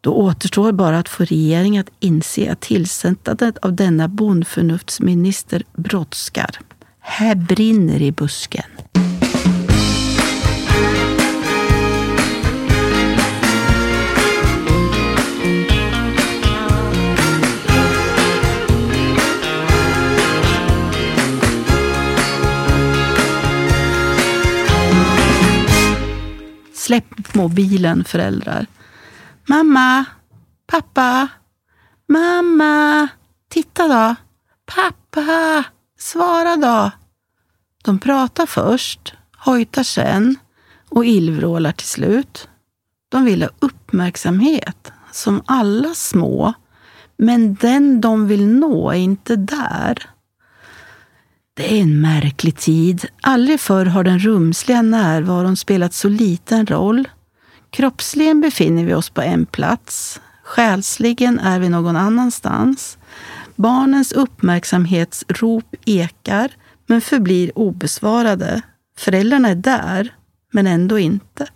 Då 0.00 0.14
återstår 0.14 0.72
bara 0.72 0.98
att 0.98 1.08
få 1.08 1.24
regeringen 1.24 1.80
att 1.80 1.92
inse 2.00 2.52
att 2.52 2.60
tillsättandet 2.60 3.58
av 3.58 3.72
denna 3.72 4.08
bondförnuftsminister 4.08 5.62
brådskar. 5.72 6.58
Här 7.00 7.34
brinner 7.34 8.02
i 8.02 8.12
busken. 8.12 8.64
Släpp 26.84 27.34
mobilen 27.34 28.04
föräldrar. 28.04 28.66
Mamma, 29.46 30.04
pappa, 30.66 31.28
mamma, 32.08 33.08
titta 33.48 33.88
då. 33.88 34.14
Pappa, 34.66 35.64
svara 35.98 36.56
då. 36.56 36.90
De 37.84 37.98
pratar 37.98 38.46
först, 38.46 39.14
hojtar 39.36 39.82
sen 39.82 40.36
och 40.88 41.04
illvrålar 41.04 41.72
till 41.72 41.86
slut. 41.86 42.48
De 43.08 43.24
vill 43.24 43.42
ha 43.42 43.50
uppmärksamhet, 43.58 44.92
som 45.12 45.42
alla 45.46 45.94
små. 45.94 46.52
Men 47.16 47.54
den 47.54 48.00
de 48.00 48.26
vill 48.28 48.46
nå 48.46 48.90
är 48.90 48.96
inte 48.96 49.36
där. 49.36 50.10
Det 51.56 51.78
är 51.78 51.82
en 51.82 52.00
märklig 52.00 52.56
tid. 52.56 53.06
Aldrig 53.20 53.60
förr 53.60 53.86
har 53.86 54.04
den 54.04 54.18
rumsliga 54.18 54.82
närvaron 54.82 55.56
spelat 55.56 55.94
så 55.94 56.08
liten 56.08 56.66
roll. 56.66 57.08
Kroppsligen 57.70 58.40
befinner 58.40 58.84
vi 58.84 58.94
oss 58.94 59.10
på 59.10 59.22
en 59.22 59.46
plats. 59.46 60.20
Själsligen 60.44 61.38
är 61.38 61.58
vi 61.58 61.68
någon 61.68 61.96
annanstans. 61.96 62.98
Barnens 63.56 64.12
uppmärksamhetsrop 64.12 65.74
ekar, 65.84 66.50
men 66.86 67.00
förblir 67.00 67.58
obesvarade. 67.58 68.62
Föräldrarna 68.98 69.48
är 69.48 69.54
där, 69.54 70.14
men 70.52 70.66
ändå 70.66 70.98
inte. 70.98 71.46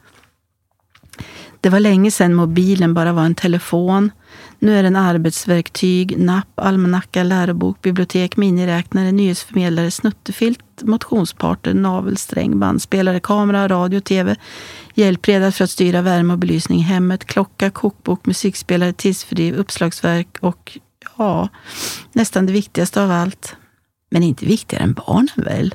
Det 1.61 1.69
var 1.69 1.81
länge 1.81 2.11
sedan 2.11 2.35
mobilen 2.35 2.95
bara 2.95 3.13
var 3.13 3.25
en 3.25 3.35
telefon. 3.35 4.11
Nu 4.59 4.79
är 4.79 4.83
den 4.83 4.97
arbetsverktyg, 4.97 6.19
napp, 6.19 6.61
almanacka, 6.61 7.23
lärobok, 7.23 7.83
bibliotek, 7.83 8.37
miniräknare, 8.37 9.13
nyhetsförmedlare, 9.13 9.91
snuttefilt, 9.91 10.83
motionsparter, 10.83 11.75
navelsträng, 11.75 12.59
bandspelare, 12.59 13.21
kamera, 13.21 13.69
radio, 13.69 14.01
tv, 14.01 14.37
hjälpreda 14.95 15.53
för 15.53 15.65
att 15.65 15.71
styra 15.71 16.03
värme 16.03 16.33
och 16.33 16.39
belysning 16.39 16.79
i 16.79 16.83
hemmet, 16.83 17.25
klocka, 17.25 17.71
kokbok, 17.71 18.27
musikspelare, 18.27 18.93
tidsfördriv, 18.93 19.55
uppslagsverk 19.55 20.39
och 20.41 20.79
ja, 21.19 21.49
nästan 22.13 22.47
det 22.47 22.53
viktigaste 22.53 23.03
av 23.03 23.11
allt. 23.11 23.57
Men 24.11 24.23
inte 24.23 24.47
viktigare 24.47 24.85
än 24.85 24.93
barnen 24.93 25.29
väl? 25.37 25.75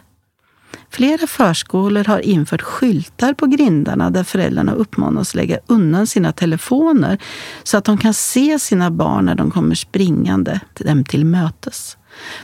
Flera 0.93 1.27
förskolor 1.27 2.03
har 2.03 2.19
infört 2.19 2.61
skyltar 2.61 3.33
på 3.33 3.45
grindarna 3.45 4.09
där 4.09 4.23
föräldrarna 4.23 4.73
uppmanas 4.73 5.35
lägga 5.35 5.59
undan 5.67 6.07
sina 6.07 6.31
telefoner 6.31 7.17
så 7.63 7.77
att 7.77 7.85
de 7.85 7.97
kan 7.97 8.13
se 8.13 8.59
sina 8.59 8.91
barn 8.91 9.25
när 9.25 9.35
de 9.35 9.51
kommer 9.51 9.75
springande 9.75 10.59
till 10.73 10.85
dem 10.85 11.05
till 11.05 11.25
mötes. 11.25 11.97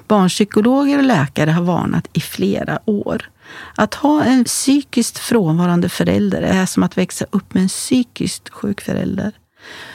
Barnpsykologer 0.07 0.97
och 0.97 1.03
läkare 1.03 1.51
har 1.51 1.63
varnat 1.63 2.07
i 2.13 2.19
flera 2.19 2.79
år. 2.85 3.29
Att 3.75 3.93
ha 3.93 4.23
en 4.23 4.43
psykiskt 4.43 5.17
frånvarande 5.17 5.89
förälder 5.89 6.41
är 6.41 6.65
som 6.65 6.83
att 6.83 6.97
växa 6.97 7.25
upp 7.31 7.53
med 7.53 7.63
en 7.63 7.69
psykiskt 7.69 8.49
sjuk 8.49 8.81
förälder. 8.81 9.31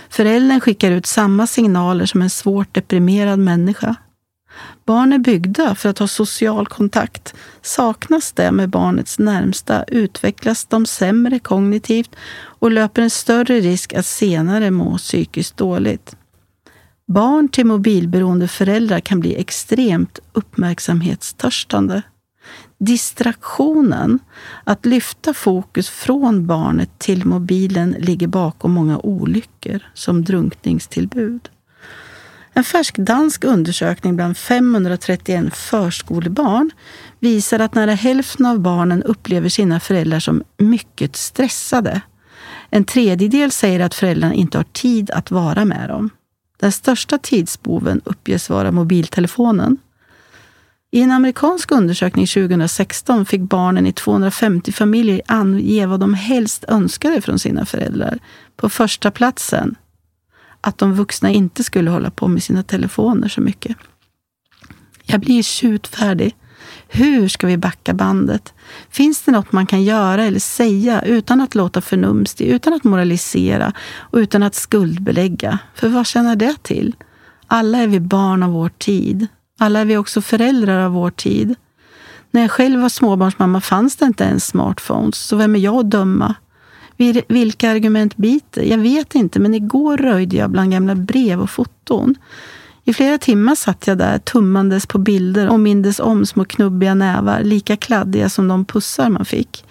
Föräldern 0.09 0.61
skickar 0.61 0.91
ut 0.91 1.07
samma 1.07 1.47
signaler 1.47 2.07
som 2.07 2.23
en 2.23 2.31
svårt 2.31 2.75
deprimerad 2.75 3.39
människa. 3.39 3.97
Barn 4.85 5.13
är 5.13 5.19
byggda 5.19 5.75
för 5.75 5.89
att 5.89 5.99
ha 5.99 6.07
social 6.07 6.67
kontakt. 6.67 7.35
Saknas 7.63 8.33
det 8.33 8.53
med 8.53 8.69
barnets 8.69 9.19
närmsta 9.19 9.83
utvecklas 9.83 10.65
de 10.65 10.87
sämre 10.87 11.39
kognitivt 11.39 12.11
och 12.37 12.71
löper 12.71 13.03
en 13.03 13.11
större 13.11 13.61
risk 13.61 13.95
att 13.95 14.07
senare 14.07 14.71
må 14.71 14.99
psykiskt 14.99 15.57
dåligt. 15.57 16.17
Barn 17.07 17.49
till 17.49 17.67
mobilberoende 17.67 18.49
föräldrar 18.49 19.01
kan 19.01 19.21
bli 19.21 19.37
extremt 19.37 20.19
uppmärksamhetstörstande. 20.33 22.03
Distraktionen, 22.79 24.19
att 24.65 24.87
lyfta 24.87 25.35
fokus 25.35 25.89
från 25.89 26.47
barnet 26.47 26.99
till 26.99 27.25
mobilen, 27.27 27.97
ligger 27.99 28.27
bakom 28.27 28.73
många 28.73 28.99
olyckor 28.99 29.81
som 29.95 30.25
drunkningstillbud. 30.25 31.49
En 32.57 32.65
färsk 32.65 32.97
dansk 32.97 33.45
undersökning 33.45 34.17
bland 34.17 34.37
531 34.37 35.57
förskolebarn 35.57 36.71
visar 37.21 37.59
att 37.59 37.75
nära 37.75 37.95
hälften 37.95 38.47
av 38.47 38.61
barnen 38.61 39.03
upplever 39.03 39.49
sina 39.49 39.81
föräldrar 39.81 40.21
som 40.21 40.43
mycket 40.59 41.17
stressade. 41.17 42.01
En 42.71 42.85
tredjedel 42.85 43.51
säger 43.51 43.81
att 43.81 43.95
föräldrarna 43.95 44.35
inte 44.35 44.59
har 44.59 44.65
tid 44.73 45.11
att 45.11 45.31
vara 45.31 45.65
med 45.65 45.89
dem. 45.89 46.11
Den 46.61 46.73
största 46.73 47.19
tidsboven 47.19 48.01
uppges 48.05 48.51
vara 48.51 48.73
mobiltelefonen. 48.73 49.77
I 50.91 51.01
en 51.01 51.11
amerikansk 51.11 51.73
undersökning 51.73 52.27
2016 52.27 53.27
fick 53.27 53.41
barnen 53.41 53.87
i 53.87 53.93
250 53.93 54.73
familjer 54.73 55.23
ange 55.27 55.87
vad 55.87 56.01
de 56.01 56.15
helst 56.15 56.65
önskade 56.69 57.21
från 57.21 57.39
sina 57.39 57.67
föräldrar. 57.67 58.19
På 58.57 58.69
första 58.69 59.11
platsen 59.11 59.77
att 60.67 60.79
de 60.79 60.95
vuxna 60.95 61.31
inte 61.31 61.65
skulle 61.65 61.91
hålla 61.91 62.11
på 62.11 62.29
med 62.29 62.43
sina 62.43 62.63
telefoner 62.63 63.29
så 63.29 63.41
mycket. 63.41 63.77
Jag 65.03 65.21
blir 65.21 65.43
tjutfärdig. 65.43 66.37
Hur 66.89 67.29
ska 67.29 67.47
vi 67.47 67.57
backa 67.57 67.95
bandet? 67.95 68.55
Finns 68.91 69.23
det 69.23 69.33
något 69.33 69.53
man 69.53 69.67
kan 69.67 69.83
göra 69.83 70.25
eller 70.25 70.41
säga 70.41 71.03
utan 71.03 71.41
att 71.41 71.55
låta 71.55 71.81
förnumstig, 71.81 72.47
utan 72.47 72.73
att 72.73 72.85
moralisera 72.85 73.73
och 73.97 74.17
utan 74.17 74.43
att 74.43 74.55
skuldbelägga? 74.55 75.59
För 75.75 75.89
vad 75.89 76.07
känner 76.07 76.37
det 76.37 76.63
till? 76.63 76.97
Alla 77.47 77.79
är 77.79 77.87
vi 77.87 78.01
barn 78.01 78.43
av 78.43 78.51
vår 78.51 78.69
tid. 78.69 79.27
Alla 79.59 79.81
är 79.81 79.85
vi 79.85 79.97
också 79.97 80.21
föräldrar 80.23 80.81
av 80.81 80.93
vår 80.93 81.11
tid. 81.11 81.55
När 82.31 82.41
jag 82.41 82.51
själv 82.51 82.81
var 82.81 82.89
småbarnsmamma 82.89 83.61
fanns 83.61 83.97
det 83.97 84.05
inte 84.05 84.25
ens 84.25 84.47
smartphones, 84.47 85.17
så 85.19 85.37
vem 85.37 85.55
är 85.55 85.61
jag 85.61 85.75
att 85.75 85.91
döma? 85.91 86.35
Vilka 87.29 87.71
argument 87.71 88.17
biter? 88.17 88.63
Jag 88.63 88.79
vet 88.79 89.15
inte, 89.15 89.41
men 89.41 89.55
igår 89.55 89.97
röjde 89.97 90.37
jag 90.37 90.51
bland 90.51 90.73
gamla 90.73 90.95
brev 90.95 91.41
och 91.41 91.51
foton. 91.51 92.15
I 92.87 92.93
flera 92.93 93.19
timmar 93.19 93.55
satt 93.55 93.87
jag 93.87 93.99
där 93.99 94.19
tummandes 94.19 94.87
på 94.87 94.99
bilder 94.99 95.49
och 95.49 95.61
mindes 95.61 96.01
om 96.01 96.27
små 96.27 96.45
knubbiga 96.45 96.95
nävar, 96.95 97.43
lika 97.43 97.77
kladdiga 97.77 98.29
som 98.29 98.49
de 98.49 98.65
pussar 98.65 99.11
man 99.11 99.25
fick. 99.25 99.65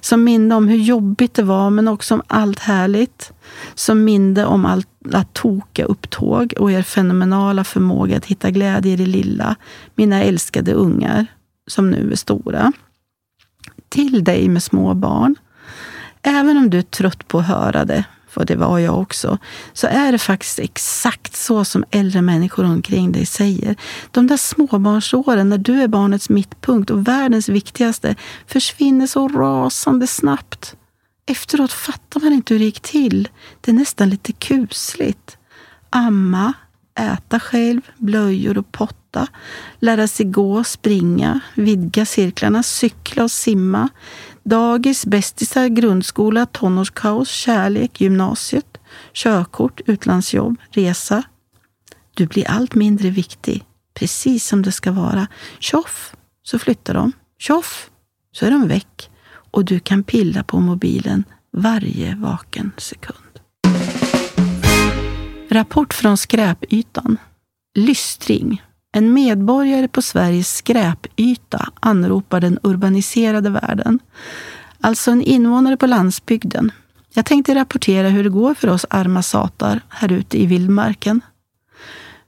Som 0.00 0.24
minne 0.24 0.54
om 0.54 0.68
hur 0.68 0.76
jobbigt 0.76 1.34
det 1.34 1.42
var, 1.42 1.70
men 1.70 1.88
också 1.88 2.14
om 2.14 2.22
allt 2.26 2.58
härligt. 2.58 3.32
Som 3.74 4.04
minne 4.04 4.44
om 4.44 4.66
alla 4.66 5.24
toka 5.32 5.84
upptåg 5.84 6.54
och 6.58 6.72
er 6.72 6.82
fenomenala 6.82 7.64
förmåga 7.64 8.16
att 8.16 8.26
hitta 8.26 8.50
glädje 8.50 8.92
i 8.92 8.96
det 8.96 9.06
lilla. 9.06 9.56
Mina 9.94 10.22
älskade 10.22 10.72
ungar, 10.72 11.26
som 11.66 11.90
nu 11.90 12.12
är 12.12 12.16
stora. 12.16 12.72
Till 13.88 14.24
dig 14.24 14.48
med 14.48 14.62
små 14.62 14.94
barn. 14.94 15.36
Även 16.28 16.56
om 16.56 16.70
du 16.70 16.78
är 16.78 16.82
trött 16.82 17.28
på 17.28 17.38
att 17.38 17.46
höra 17.46 17.84
det, 17.84 18.04
för 18.28 18.44
det 18.44 18.56
var 18.56 18.78
jag 18.78 18.98
också, 18.98 19.38
så 19.72 19.86
är 19.86 20.12
det 20.12 20.18
faktiskt 20.18 20.58
exakt 20.58 21.36
så 21.36 21.64
som 21.64 21.84
äldre 21.90 22.22
människor 22.22 22.64
omkring 22.64 23.12
dig 23.12 23.26
säger. 23.26 23.76
De 24.10 24.26
där 24.26 24.36
småbarnsåren 24.36 25.48
när 25.48 25.58
du 25.58 25.82
är 25.82 25.88
barnets 25.88 26.28
mittpunkt 26.28 26.90
och 26.90 27.08
världens 27.08 27.48
viktigaste 27.48 28.14
försvinner 28.46 29.06
så 29.06 29.28
rasande 29.28 30.06
snabbt. 30.06 30.76
Efteråt 31.26 31.72
fattar 31.72 32.20
man 32.20 32.32
inte 32.32 32.54
hur 32.54 32.58
det 32.58 32.64
gick 32.64 32.80
till. 32.80 33.28
Det 33.60 33.70
är 33.70 33.74
nästan 33.74 34.10
lite 34.10 34.32
kusligt. 34.32 35.36
Amma, 35.90 36.52
äta 36.98 37.40
själv, 37.40 37.80
blöjor 37.96 38.58
och 38.58 38.72
potta, 38.72 39.26
lära 39.78 40.08
sig 40.08 40.26
gå, 40.26 40.64
springa, 40.64 41.40
vidga 41.54 42.06
cirklarna, 42.06 42.62
cykla 42.62 43.22
och 43.22 43.30
simma, 43.30 43.88
Dagis, 44.48 45.06
bästisar, 45.06 45.68
grundskola, 45.68 46.46
tonårskaos, 46.46 47.28
kärlek, 47.30 48.00
gymnasiet, 48.00 48.78
körkort, 49.12 49.80
utlandsjobb, 49.86 50.56
resa. 50.70 51.22
Du 52.14 52.26
blir 52.26 52.50
allt 52.50 52.74
mindre 52.74 53.10
viktig, 53.10 53.64
precis 53.94 54.46
som 54.46 54.62
det 54.62 54.72
ska 54.72 54.92
vara. 54.92 55.26
Tjoff, 55.58 56.14
så 56.42 56.58
flyttar 56.58 56.94
de. 56.94 57.12
Tjoff, 57.38 57.90
så 58.32 58.46
är 58.46 58.50
de 58.50 58.68
väck 58.68 59.10
och 59.50 59.64
du 59.64 59.80
kan 59.80 60.02
pilla 60.02 60.42
på 60.42 60.60
mobilen 60.60 61.24
varje 61.52 62.14
vaken 62.14 62.72
sekund. 62.76 63.27
Rapport 65.50 65.94
från 65.94 66.16
skräpytan. 66.16 67.16
Lystring. 67.74 68.62
En 68.92 69.12
medborgare 69.12 69.88
på 69.88 70.02
Sveriges 70.02 70.56
skräpyta 70.56 71.68
anropar 71.80 72.40
den 72.40 72.58
urbaniserade 72.62 73.50
världen. 73.50 73.98
Alltså 74.80 75.10
en 75.10 75.22
invånare 75.22 75.76
på 75.76 75.86
landsbygden. 75.86 76.72
Jag 77.14 77.26
tänkte 77.26 77.54
rapportera 77.54 78.08
hur 78.08 78.24
det 78.24 78.30
går 78.30 78.54
för 78.54 78.68
oss 78.68 78.86
arma 78.90 79.22
satar 79.22 79.80
här 79.88 80.12
ute 80.12 80.42
i 80.42 80.46
vildmarken. 80.46 81.20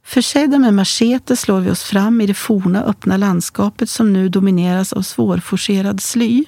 Försedda 0.05 0.59
med 0.59 0.75
machete 0.75 1.37
slår 1.37 1.61
vi 1.61 1.71
oss 1.71 1.83
fram 1.83 2.21
i 2.21 2.27
det 2.27 2.35
forna 2.35 2.83
öppna 2.83 3.17
landskapet 3.17 3.91
som 3.91 4.13
nu 4.13 4.29
domineras 4.29 4.93
av 4.93 5.03
svårforcerad 5.03 6.01
sly. 6.01 6.45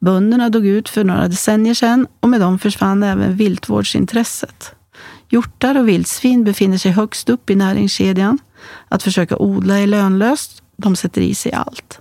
Bönderna 0.00 0.48
dog 0.48 0.66
ut 0.66 0.88
för 0.88 1.04
några 1.04 1.28
decennier 1.28 1.74
sedan 1.74 2.06
och 2.20 2.28
med 2.28 2.40
dem 2.40 2.58
försvann 2.58 3.02
även 3.02 3.36
viltvårdsintresset. 3.36 4.74
Hjortar 5.32 5.78
och 5.78 5.88
vildsvin 5.88 6.44
befinner 6.44 6.78
sig 6.78 6.92
högst 6.92 7.28
upp 7.28 7.50
i 7.50 7.56
näringskedjan. 7.56 8.38
Att 8.88 9.02
försöka 9.02 9.36
odla 9.36 9.78
är 9.78 9.86
lönlöst. 9.86 10.62
De 10.76 10.96
sätter 10.96 11.20
i 11.20 11.34
sig 11.34 11.52
allt. 11.52 12.00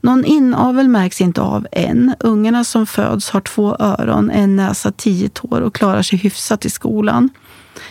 Någon 0.00 0.24
inavel 0.24 0.88
märks 0.88 1.20
inte 1.20 1.40
av 1.40 1.66
än. 1.72 2.14
Ungarna 2.20 2.64
som 2.64 2.86
föds 2.86 3.30
har 3.30 3.40
två 3.40 3.76
öron, 3.78 4.30
en 4.30 4.56
näsa, 4.56 4.92
tio 4.92 5.28
tår 5.28 5.60
och 5.60 5.74
klarar 5.74 6.02
sig 6.02 6.18
hyfsat 6.18 6.64
i 6.64 6.70
skolan. 6.70 7.28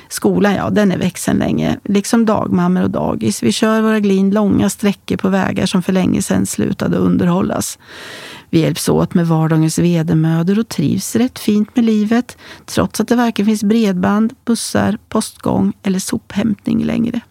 Skolan, 0.09 0.55
ja, 0.55 0.69
den 0.69 0.91
är 0.91 0.97
växeln 0.97 1.39
länge, 1.39 1.79
liksom 1.83 2.25
dagmammor 2.25 2.83
och 2.83 2.89
dagis. 2.89 3.43
Vi 3.43 3.51
kör 3.51 3.81
våra 3.81 3.99
glin 3.99 4.31
långa 4.31 4.69
sträckor 4.69 5.17
på 5.17 5.29
vägar 5.29 5.65
som 5.65 5.83
för 5.83 5.93
länge 5.93 6.21
sedan 6.21 6.45
slutade 6.45 6.97
underhållas. 6.97 7.79
Vi 8.53 8.59
hjälps 8.59 8.89
åt 8.89 9.13
med 9.13 9.27
vardagens 9.27 9.77
vedermödor 9.77 10.59
och 10.59 10.69
trivs 10.69 11.15
rätt 11.15 11.39
fint 11.39 11.75
med 11.75 11.85
livet, 11.85 12.37
trots 12.65 12.99
att 12.99 13.07
det 13.07 13.15
varken 13.15 13.45
finns 13.45 13.63
bredband, 13.63 14.33
bussar, 14.45 14.97
postgång 15.09 15.73
eller 15.83 15.99
sophämtning 15.99 16.83
längre. 16.83 17.21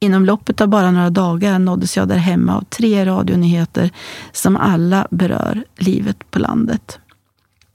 Inom 0.00 0.24
loppet 0.24 0.60
av 0.60 0.68
bara 0.68 0.90
några 0.90 1.10
dagar 1.10 1.58
nåddes 1.58 1.96
jag 1.96 2.08
där 2.08 2.16
hemma 2.16 2.56
av 2.56 2.64
tre 2.64 3.06
radionyheter 3.06 3.90
som 4.32 4.56
alla 4.56 5.06
berör 5.10 5.64
livet 5.78 6.30
på 6.30 6.38
landet. 6.38 6.98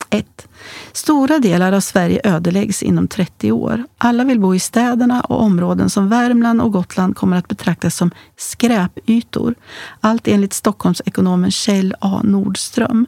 1. 0.09 0.47
Stora 0.91 1.39
delar 1.39 1.71
av 1.71 1.79
Sverige 1.79 2.21
ödeläggs 2.23 2.83
inom 2.83 3.07
30 3.07 3.51
år. 3.51 3.83
Alla 3.97 4.23
vill 4.23 4.39
bo 4.39 4.55
i 4.55 4.59
städerna 4.59 5.21
och 5.21 5.41
områden 5.41 5.89
som 5.89 6.09
Värmland 6.09 6.61
och 6.61 6.71
Gotland 6.71 7.15
kommer 7.15 7.37
att 7.37 7.47
betraktas 7.47 7.95
som 7.95 8.11
skräpytor. 8.37 9.55
Allt 10.01 10.27
enligt 10.27 10.53
Stockholmsekonomen 10.53 11.51
Kjell 11.51 11.95
A 12.01 12.21
Nordström. 12.23 13.05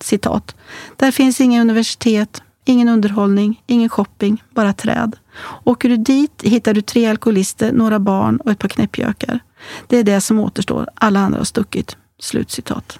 Citat. 0.00 0.56
Där 0.96 1.10
finns 1.10 1.40
inga 1.40 1.60
universitet, 1.60 2.42
ingen 2.64 2.88
underhållning, 2.88 3.62
ingen 3.66 3.88
shopping, 3.88 4.42
bara 4.50 4.72
träd. 4.72 5.16
Åker 5.64 5.88
du 5.88 5.96
dit 5.96 6.42
hittar 6.42 6.74
du 6.74 6.82
tre 6.82 7.06
alkoholister, 7.06 7.72
några 7.72 7.98
barn 7.98 8.36
och 8.36 8.50
ett 8.50 8.58
par 8.58 8.68
knäppjökar. 8.68 9.40
Det 9.86 9.96
är 9.96 10.04
det 10.04 10.20
som 10.20 10.38
återstår. 10.38 10.88
Alla 10.94 11.20
andra 11.20 11.40
har 11.40 11.44
stuckit. 11.44 11.96
Slutcitat. 12.20 12.98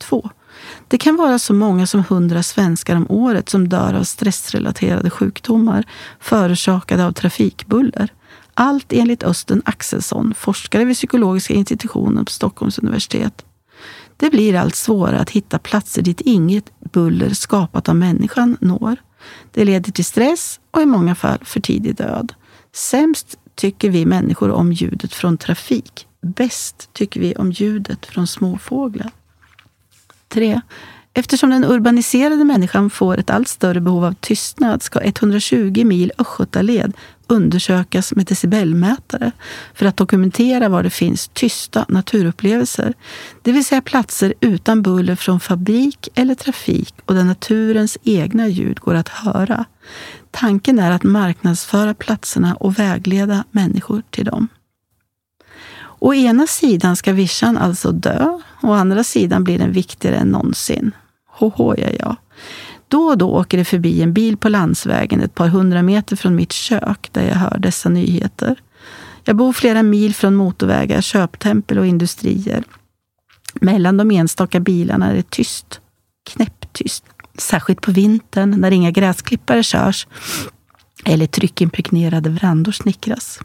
2. 0.00 0.30
Det 0.88 0.98
kan 0.98 1.16
vara 1.16 1.38
så 1.38 1.54
många 1.54 1.86
som 1.86 2.04
hundra 2.08 2.42
svenskar 2.42 2.96
om 2.96 3.06
året 3.08 3.48
som 3.48 3.68
dör 3.68 3.94
av 3.94 4.04
stressrelaterade 4.04 5.10
sjukdomar 5.10 5.84
förorsakade 6.20 7.06
av 7.06 7.12
trafikbuller. 7.12 8.12
Allt 8.54 8.92
enligt 8.92 9.22
Östen 9.22 9.62
Axelsson, 9.64 10.34
forskare 10.34 10.84
vid 10.84 10.96
psykologiska 10.96 11.54
institutionen 11.54 12.24
på 12.24 12.32
Stockholms 12.32 12.78
universitet. 12.78 13.44
Det 14.16 14.30
blir 14.30 14.54
allt 14.54 14.74
svårare 14.74 15.18
att 15.18 15.30
hitta 15.30 15.58
platser 15.58 16.02
dit 16.02 16.20
inget 16.20 16.64
buller 16.92 17.30
skapat 17.30 17.88
av 17.88 17.96
människan 17.96 18.56
når. 18.60 18.96
Det 19.50 19.64
leder 19.64 19.92
till 19.92 20.04
stress 20.04 20.60
och 20.70 20.82
i 20.82 20.86
många 20.86 21.14
fall 21.14 21.38
för 21.42 21.60
tidig 21.60 21.96
död. 21.96 22.34
Sämst 22.74 23.38
tycker 23.54 23.90
vi 23.90 24.06
människor 24.06 24.50
om 24.50 24.72
ljudet 24.72 25.14
från 25.14 25.38
trafik. 25.38 26.06
Bäst 26.22 26.90
tycker 26.92 27.20
vi 27.20 27.34
om 27.34 27.52
ljudet 27.52 28.06
från 28.06 28.26
småfåglar. 28.26 29.10
3. 30.32 30.60
Eftersom 31.14 31.50
den 31.50 31.64
urbaniserade 31.64 32.44
människan 32.44 32.90
får 32.90 33.18
ett 33.18 33.30
allt 33.30 33.48
större 33.48 33.80
behov 33.80 34.04
av 34.04 34.14
tystnad 34.20 34.82
ska 34.82 35.00
120 35.00 35.84
mil 35.84 36.12
östgötaled 36.18 36.92
undersökas 37.26 38.12
med 38.12 38.26
decibelmätare 38.26 39.32
för 39.74 39.86
att 39.86 39.96
dokumentera 39.96 40.68
var 40.68 40.82
det 40.82 40.90
finns 40.90 41.28
tysta 41.28 41.84
naturupplevelser. 41.88 42.94
Det 43.42 43.52
vill 43.52 43.64
säga 43.64 43.80
platser 43.80 44.34
utan 44.40 44.82
buller 44.82 45.16
från 45.16 45.40
fabrik 45.40 46.08
eller 46.14 46.34
trafik 46.34 46.94
och 47.04 47.14
där 47.14 47.24
naturens 47.24 47.98
egna 48.02 48.48
ljud 48.48 48.80
går 48.80 48.94
att 48.94 49.08
höra. 49.08 49.64
Tanken 50.30 50.78
är 50.78 50.90
att 50.90 51.02
marknadsföra 51.02 51.94
platserna 51.94 52.54
och 52.54 52.78
vägleda 52.78 53.44
människor 53.50 54.02
till 54.10 54.24
dem. 54.24 54.48
Å 56.02 56.14
ena 56.14 56.46
sidan 56.46 56.96
ska 56.96 57.12
vischan 57.12 57.58
alltså 57.58 57.92
dö, 57.92 58.38
å 58.62 58.72
andra 58.72 59.04
sidan 59.04 59.44
blir 59.44 59.58
den 59.58 59.72
viktigare 59.72 60.16
än 60.16 60.28
någonsin. 60.28 60.92
Hoho, 61.38 61.74
ja, 61.78 61.88
ja. 61.98 62.16
Då 62.88 63.02
och 63.02 63.18
då 63.18 63.30
åker 63.30 63.58
det 63.58 63.64
förbi 63.64 64.02
en 64.02 64.12
bil 64.12 64.36
på 64.36 64.48
landsvägen 64.48 65.20
ett 65.20 65.34
par 65.34 65.48
hundra 65.48 65.82
meter 65.82 66.16
från 66.16 66.34
mitt 66.34 66.52
kök 66.52 67.08
där 67.12 67.28
jag 67.28 67.34
hör 67.34 67.58
dessa 67.58 67.88
nyheter. 67.88 68.60
Jag 69.24 69.36
bor 69.36 69.52
flera 69.52 69.82
mil 69.82 70.14
från 70.14 70.34
motorvägar, 70.34 71.00
köptempel 71.00 71.78
och 71.78 71.86
industrier. 71.86 72.64
Mellan 73.54 73.96
de 73.96 74.10
enstaka 74.10 74.60
bilarna 74.60 75.10
är 75.10 75.14
det 75.14 75.30
tyst. 75.30 75.80
Knäpptyst. 76.30 77.04
Särskilt 77.38 77.80
på 77.80 77.92
vintern 77.92 78.60
när 78.60 78.70
inga 78.70 78.90
gräsklippare 78.90 79.62
körs 79.62 80.06
eller 81.04 81.26
tryckimpregnerade 81.26 82.30
verandor 82.30 82.72
snickras. 82.72 83.40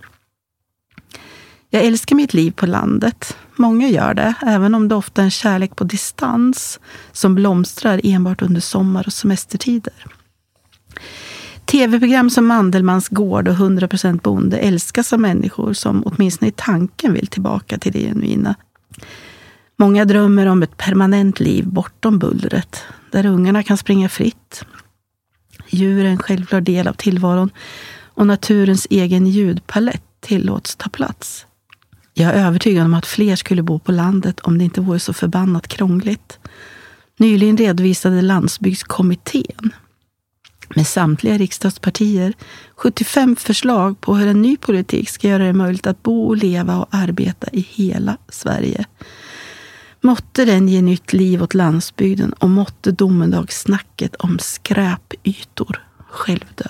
Jag 1.69 1.85
älskar 1.85 2.15
mitt 2.15 2.33
liv 2.33 2.51
på 2.51 2.65
landet. 2.65 3.37
Många 3.55 3.87
gör 3.87 4.13
det, 4.13 4.33
även 4.41 4.75
om 4.75 4.87
det 4.87 4.95
ofta 4.95 5.21
är 5.21 5.25
en 5.25 5.31
kärlek 5.31 5.75
på 5.75 5.83
distans 5.83 6.79
som 7.11 7.35
blomstrar 7.35 8.01
enbart 8.03 8.41
under 8.41 8.61
sommar 8.61 9.03
och 9.07 9.13
semestertider. 9.13 9.93
Tv-program 11.65 12.29
som 12.29 12.45
Mandelmans 12.47 13.09
gård 13.09 13.47
och 13.47 13.55
100% 13.55 14.21
bonde 14.21 14.57
älskas 14.57 15.13
av 15.13 15.19
människor 15.19 15.73
som 15.73 16.03
åtminstone 16.05 16.49
i 16.49 16.53
tanken 16.55 17.13
vill 17.13 17.27
tillbaka 17.27 17.77
till 17.77 17.91
det 17.91 17.99
genuina. 17.99 18.55
Många 19.75 20.05
drömmer 20.05 20.45
om 20.45 20.63
ett 20.63 20.77
permanent 20.77 21.39
liv 21.39 21.67
bortom 21.67 22.19
bullret, 22.19 22.83
där 23.11 23.25
ungarna 23.25 23.63
kan 23.63 23.77
springa 23.77 24.09
fritt. 24.09 24.65
Djur 25.69 26.05
är 26.05 26.09
en 26.09 26.17
självklar 26.17 26.61
del 26.61 26.87
av 26.87 26.93
tillvaron 26.93 27.49
och 28.03 28.27
naturens 28.27 28.87
egen 28.89 29.27
ljudpalett 29.27 30.03
tillåts 30.19 30.75
ta 30.75 30.89
plats. 30.89 31.46
Jag 32.19 32.35
är 32.35 32.45
övertygad 32.45 32.85
om 32.85 32.93
att 32.93 33.05
fler 33.05 33.35
skulle 33.35 33.63
bo 33.63 33.79
på 33.79 33.91
landet 33.91 34.39
om 34.39 34.57
det 34.57 34.63
inte 34.63 34.81
vore 34.81 34.99
så 34.99 35.13
förbannat 35.13 35.67
krångligt. 35.67 36.39
Nyligen 37.17 37.57
redovisade 37.57 38.21
Landsbygdskommittén 38.21 39.73
med 40.75 40.87
samtliga 40.87 41.37
riksdagspartier 41.37 42.33
75 42.75 43.35
förslag 43.35 44.01
på 44.01 44.15
hur 44.15 44.27
en 44.27 44.41
ny 44.41 44.57
politik 44.57 45.09
ska 45.09 45.27
göra 45.27 45.43
det 45.43 45.53
möjligt 45.53 45.87
att 45.87 46.03
bo, 46.03 46.33
leva 46.33 46.77
och 46.77 46.87
arbeta 46.91 47.47
i 47.51 47.61
hela 47.61 48.17
Sverige. 48.29 48.85
Måtte 50.01 50.45
den 50.45 50.67
ge 50.67 50.81
nytt 50.81 51.13
liv 51.13 51.43
åt 51.43 51.53
landsbygden 51.53 52.33
och 52.33 52.49
måtte 52.49 52.91
domedagssnacket 52.91 54.15
om 54.15 54.39
skräpytor 54.39 55.83
självdö. 56.09 56.69